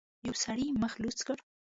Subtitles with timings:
[0.25, 1.37] يوه سړي مخ لوڅ کړ.